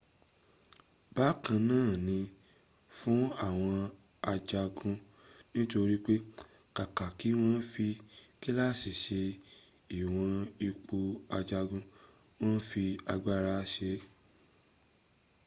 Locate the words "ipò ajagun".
10.67-11.83